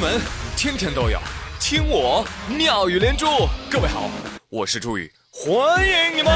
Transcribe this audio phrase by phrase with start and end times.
[0.00, 0.20] 门
[0.56, 1.18] 天天都有
[1.58, 2.24] 听我
[2.56, 3.26] 妙语连珠。
[3.68, 4.08] 各位好，
[4.48, 6.32] 我是朱宇，欢迎你们！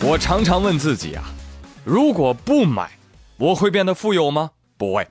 [0.00, 1.24] 我常常问自己啊，
[1.84, 2.92] 如果不买，
[3.36, 4.52] 我会变得富有吗？
[4.78, 5.06] 不会。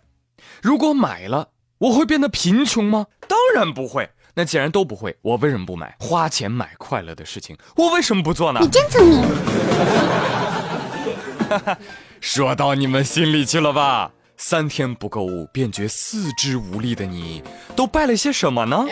[0.64, 3.06] 如果买了，我会变得贫穷吗？
[3.28, 4.10] 当然不会。
[4.36, 5.96] 那既然都不会，我为什么不买？
[5.98, 8.60] 花钱买快乐的事情，我为什么不做呢？
[8.62, 9.24] 你真聪明。
[12.20, 14.12] 说到你们心里去了吧？
[14.36, 17.42] 三天不购物便觉四肢无力的你，
[17.78, 18.84] 都拜了些什么呢？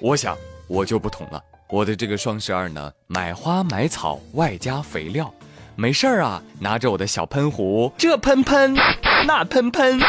[0.00, 0.34] 我想
[0.66, 1.42] 我就不同了。
[1.68, 5.30] 我的这个双十二呢，买花买草外加肥料，
[5.76, 8.74] 没事儿啊，拿着我的小喷壶，这喷喷，
[9.26, 10.00] 那喷喷，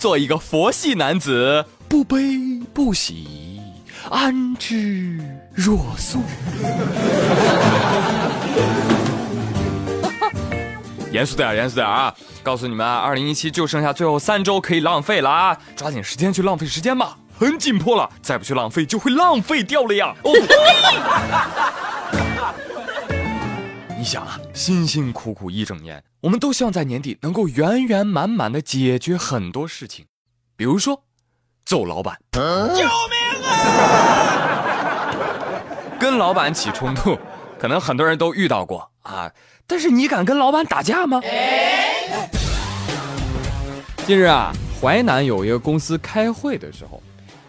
[0.00, 2.16] 做一个佛系男子，不悲
[2.72, 3.33] 不喜。
[4.14, 5.18] 安之
[5.52, 6.22] 若素。
[11.10, 12.14] 严肃点，严肃点啊！
[12.44, 20.14] 告诉你们啊，二零一七就剩下最后三周可以浪费了啊，抓紧时间去浪费时间吧，很紧迫了，再不去浪费就会浪费掉了呀！
[20.22, 20.32] 哦，
[23.98, 30.04] 你想啊，辛辛苦苦一整年，我们都希望在年底能够圆圆满满的解决很多事情，
[30.56, 31.02] 比如说，
[31.64, 32.18] 揍老板。
[32.32, 35.04] 救命啊！
[35.98, 37.18] 跟老板起冲突，
[37.58, 39.30] 可能很多人都遇到过啊。
[39.66, 41.20] 但是你敢跟老板打架吗？
[44.06, 47.02] 近日啊，淮南有一个公司开会的时候，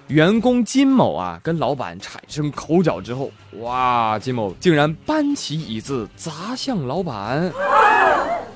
[0.08, 3.30] 员工金某啊跟老板产生口角之后，
[3.60, 7.52] 哇，金某竟然搬起椅子砸向老板，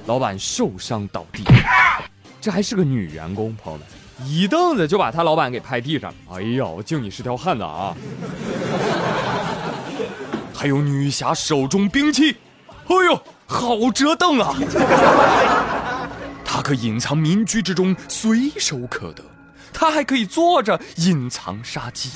[0.05, 1.43] 老板受伤倒地。
[2.39, 3.85] 这还是个女员工，朋友们。
[4.25, 6.17] 一凳子就把他老板给拍地上了。
[6.35, 7.95] 哎呀，我敬你是条汉子啊！
[10.53, 12.35] 还有女侠手中兵器，
[12.87, 14.53] 哎呦，好折凳啊！
[16.43, 19.23] 它可隐藏民居之中，随手可得。
[19.71, 22.09] 它还可以坐着隐藏杀机。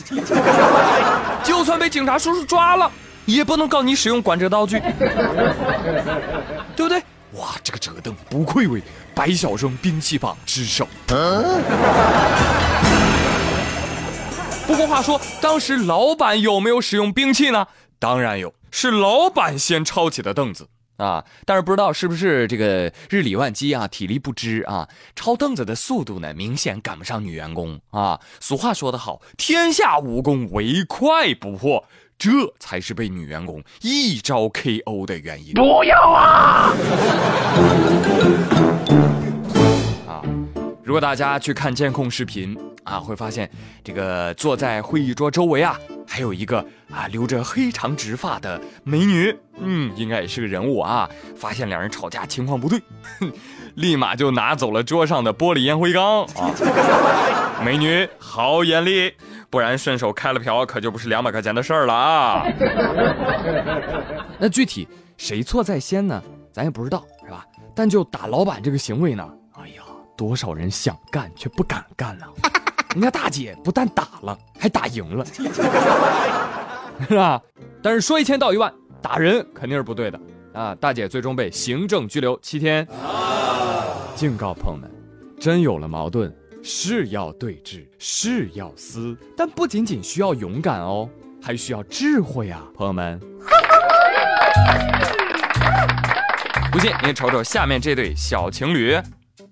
[1.44, 2.92] 就算被警察叔叔抓了，
[3.26, 4.82] 也不能告你使用管制刀具，
[6.76, 7.02] 对不对？
[7.34, 8.82] 哇，这个折凳不愧为
[9.16, 10.88] 白晓生兵器榜之首。
[14.68, 17.68] 不过话说，当时老板有没有使用兵器呢？
[17.98, 20.68] 当然有，是老板先抄起的凳子
[20.98, 21.26] 啊。
[21.46, 28.20] 但是不知道是不是这个日理万机啊，体力不支啊，抄凳子的速度呢，明显赶不上女员工啊。
[28.40, 31.84] 俗话说得好，天下武功唯快不破。
[32.24, 35.54] 这才是被女员工一招 KO 的原因。
[35.56, 36.72] 不要啊！
[40.08, 40.24] 啊！
[40.86, 43.52] 如果大家去看监控视频啊，会发现
[43.84, 51.10] 这个坐在会议桌周围啊，还有一个啊留着黑长直发的美女，嗯，应该也是个人物啊。
[51.36, 52.82] 发现两人吵架情况不对，
[53.76, 57.60] 立马就拿走了桌上的玻璃烟灰缸啊！
[57.66, 59.12] 美女好眼力。
[59.54, 62.44] 不然顺手开了瓢，可就不是两百块钱的事儿了啊！
[64.40, 66.20] 那具体谁错在先呢？
[66.52, 67.46] 咱也不知道，是吧？
[67.76, 69.84] 但就打老板这个行为呢，哎呀，
[70.18, 72.34] 多少人想干却不敢干啊！
[72.96, 75.24] 人家大姐不但打了，还打赢了，
[77.08, 77.40] 是吧？
[77.84, 80.20] 但是说一千道一万，打人肯定是不对的
[80.52, 80.74] 啊！
[80.82, 82.88] 大姐最终被行政拘留七天。
[84.16, 84.90] 警告朋友们，
[85.40, 86.36] 真有了矛盾。
[86.66, 91.10] 是要对峙，是要撕，但不仅仅需要勇敢哦，
[91.42, 93.20] 还需要智慧啊，朋友们。
[96.72, 98.94] 不信你瞅瞅下面这对小情侣，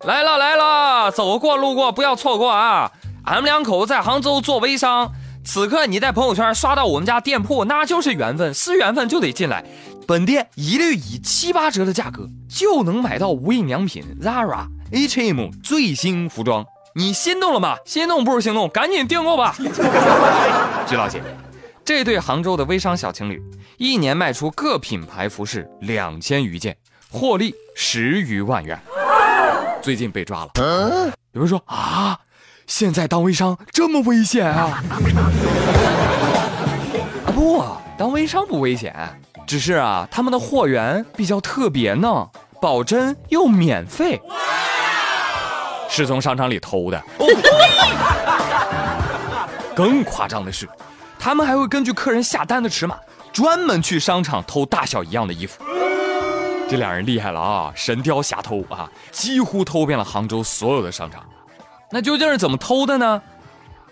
[0.06, 2.90] 来了来了，走过路过不要错过啊！
[3.26, 5.12] 俺们两口子在杭州做微商，
[5.44, 9.66] 此刻你在朋友圈刷到我们家店铺，那就是缘分，是缘分就得进来。
[10.08, 16.66] 本店一律以七八折的价格就能买到无印良品、Zara、H&M 最新服装。
[16.94, 17.78] 你心动了吗？
[17.86, 19.56] 心动不如行动，赶紧订购吧！
[20.86, 21.22] 据了解，
[21.86, 23.42] 这对杭州的微商小情侣
[23.78, 26.76] 一年卖出各品牌服饰两千余件，
[27.10, 28.78] 获利十余万元。
[29.82, 30.52] 最近被抓了。
[31.32, 32.20] 有人说啊，
[32.68, 34.84] 现在当微商这么危险啊？
[37.26, 37.64] 啊不，
[37.98, 38.94] 当微商不危险，
[39.48, 42.28] 只是啊，他们的货源比较特别呢，
[42.62, 44.22] 保真又免费。
[45.92, 47.04] 是从商场里偷的。
[49.76, 50.68] 更夸张的是，
[51.20, 52.98] 他们还会根据客人下单的尺码，
[53.34, 55.62] 专门去商场偷大小一样的衣服。
[56.70, 61.22] 这两人厉害了啊，神雕侠偷啊，几乎偷遍了杭州所有的商场。
[61.92, 63.22] 那究竟是怎么偷的呢？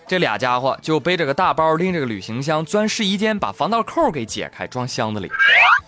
[0.07, 5.29] 这俩家伙就背着个大包，拎着个旅行箱，钻试衣间，把防盗扣给解开，装箱子里。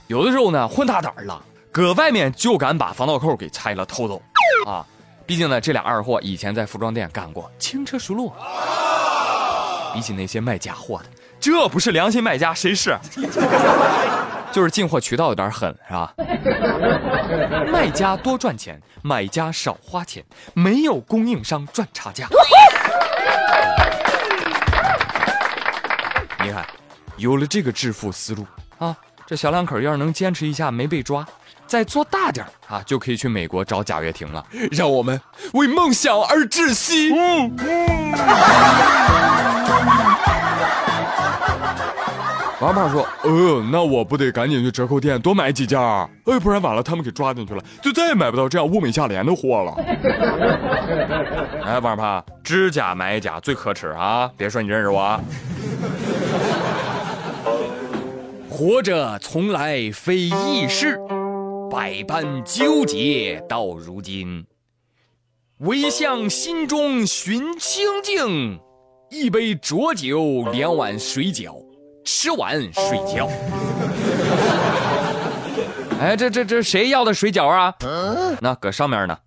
[0.07, 1.41] 有的时候呢混大胆了，
[1.71, 4.21] 搁外面就敢把防盗扣给拆了偷走
[4.67, 4.85] 啊。
[5.31, 8.33] 毕竟呢，这俩二货以前在服装店干过，轻车熟路。
[9.93, 11.05] 比起那些卖假货的，
[11.39, 12.93] 这不是良心卖家谁是？
[14.51, 16.13] 就是进货渠道有点狠，是吧？
[17.71, 20.21] 卖家多赚钱，买家少花钱，
[20.53, 22.27] 没有供应商赚差价。
[26.43, 26.67] 你看，
[27.15, 28.45] 有了这个致富思路
[28.79, 28.93] 啊，
[29.25, 31.25] 这小两口要是能坚持一下没被抓，
[31.71, 34.45] 再做大点啊，就可以去美国找贾跃亭了。
[34.73, 35.17] 让我们
[35.53, 37.13] 为梦想而窒息。
[37.15, 37.49] 嗯
[42.59, 49.73] 王胖说：“呃，那我不得赶紧去折扣店多买几件儿，哎，不然晚了他们给抓进去了，就再也买不到这样物美价廉的货了。
[51.63, 54.29] ”哎，王胖，知假买假最可耻啊！
[54.35, 55.17] 别说你认识我。
[58.49, 60.99] 活着从来非易事，
[61.71, 64.45] 百般纠结到如今，
[65.59, 68.59] 唯向心中寻清静，
[69.09, 71.55] 一杯浊酒，两碗水饺。
[72.03, 73.29] 吃完睡觉。
[76.01, 77.73] 哎，这这这谁要的水饺啊？
[78.41, 79.17] 那搁上面呢。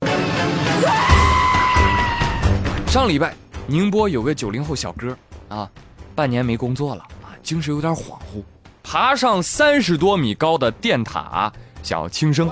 [2.89, 3.35] 上礼拜，
[3.67, 5.17] 宁波有个九零后小哥
[5.49, 5.71] 啊，
[6.15, 8.45] 半年没工作了啊，精神有点恍惚，
[8.83, 11.51] 爬上三十多米高的电塔
[11.85, 12.51] 想要轻生。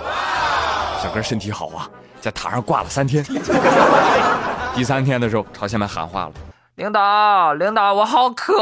[1.03, 1.91] 小哥身体好啊，
[2.21, 3.25] 在塔上挂了三天。
[4.77, 6.33] 第三天的时候，朝下面喊话了
[6.77, 8.55] ：“领导，领导，我好渴。”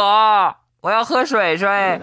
[0.81, 1.69] 我要喝水水，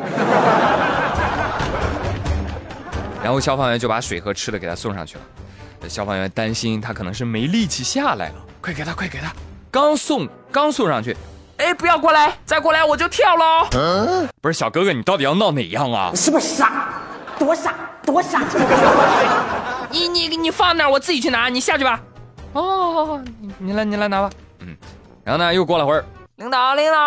[3.24, 5.90] 然后消防员就把水和吃的给他送上去了。
[5.90, 9.32] 消防员担心他可能是没力气下来了，快给他，快给他！
[9.72, 11.18] 刚送刚送上去，
[11.58, 13.68] 哎，不要过来，再过来我就跳喽！
[14.42, 16.12] 不是小哥哥，你到底要闹哪样啊？
[16.14, 16.94] 是不是傻？
[17.40, 17.74] 多傻，
[18.08, 18.40] 多傻！
[19.92, 22.00] 你你你放那，我自己去拿，你下去吧。
[22.54, 23.20] 哦，好
[23.60, 24.30] 你来你来拿吧。
[24.62, 24.76] 嗯，
[25.26, 26.06] 然后呢，又过了会儿，
[26.38, 26.98] 领导领导。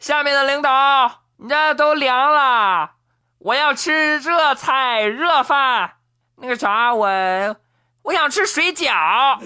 [0.00, 2.90] 下面的领导，你这都凉了，
[3.38, 5.92] 我要吃热菜热饭。
[6.34, 7.06] 那个啥，我
[8.02, 9.38] 我想吃水饺，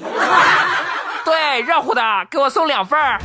[1.26, 3.20] 对，热乎的，给我送两份儿。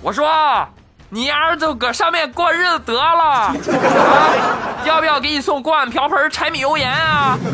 [0.00, 0.66] 我说，
[1.10, 3.54] 你儿子搁上面过日子得了，啊，
[4.84, 7.38] 要不要给你送锅碗瓢盆、柴米油盐啊？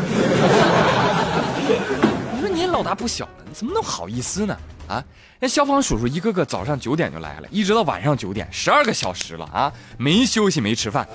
[2.33, 4.55] 你说你也老大不小了，你怎么能好意思呢？
[4.87, 5.03] 啊！
[5.39, 9.71] 那消防叔叔一个个早上九点就来了，一直到晚上九点，十二个小时了啊！
[9.97, 11.05] 没休息，没吃饭，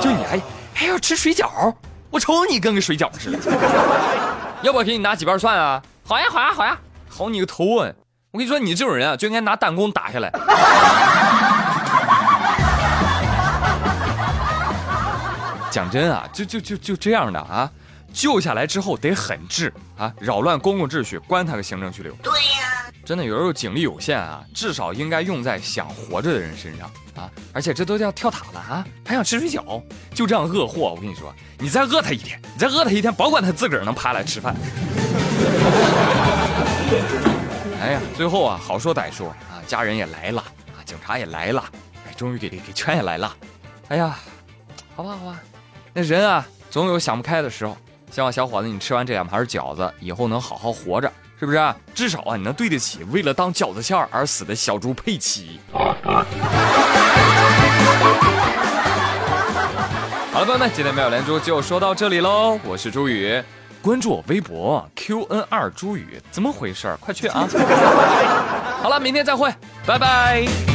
[0.00, 0.40] 就你还
[0.72, 1.74] 还要吃水饺？
[2.10, 3.38] 我瞅你跟个水饺似的。
[4.62, 5.82] 要不要给你拿几瓣蒜啊？
[6.04, 6.78] 好呀，好呀，好呀！
[7.08, 7.90] 好你个头啊！
[8.30, 10.30] 我跟你说，你这种人啊，就应该拿弹弓打下来。
[15.72, 17.70] 讲真啊，就就就就这样的啊！
[18.12, 20.12] 救下来之后得狠治啊！
[20.20, 22.12] 扰乱公共秩序，关他个行政拘留。
[22.16, 22.30] 对
[22.60, 27.30] 呀，真的有时候警力有限啊，至少应该用在想活着的人身上啊！
[27.54, 29.82] 而且这都要跳塔了啊，还想吃水饺？
[30.14, 34.54] 就这样饿货，我跟你说，你再饿他一天，你再饿他一天，保管他自个儿能爬来吃饭。
[37.80, 40.42] 哎呀，最后啊，好说歹说啊，家人也来了
[40.76, 41.64] 啊，警察也来了，
[42.06, 43.34] 哎，终于给给劝下来了。
[43.88, 44.18] 哎呀，
[44.94, 45.40] 好吧好吧，
[45.94, 47.76] 那人啊，总有想不开的时候。
[48.10, 51.74] 希望小伙子，你吃完这两盘饺子以后能好好活着，是不是？
[51.94, 55.58] 至少啊，你能对得起为了当饺子馅儿而死的小猪佩奇。
[55.72, 55.96] 好
[60.40, 62.58] 了，朋友们，今天妙连珠就说到这里喽。
[62.64, 63.42] 我是朱宇，
[63.80, 66.94] 关注我微博 QN 二朱宇，怎么回事？
[67.00, 67.48] 快去啊！
[68.82, 69.50] 好了，明天再会，
[69.86, 70.71] 拜拜。